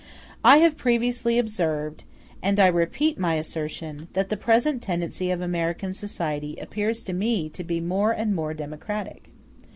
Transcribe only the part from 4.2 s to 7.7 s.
the present tendency of American society appears to me to